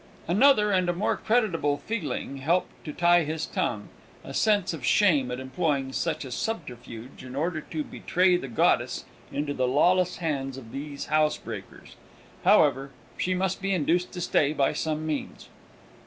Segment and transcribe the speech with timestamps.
[0.27, 3.89] Another and a more creditable feeling helped to tie his tongue
[4.23, 9.05] a sense of shame at employing such a subterfuge in order to betray the goddess
[9.31, 11.97] into the lawless hands of these housebreakers.
[12.43, 15.49] However, she must be induced to stay by some means.